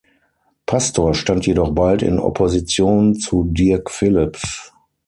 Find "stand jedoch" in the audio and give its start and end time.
1.13-1.73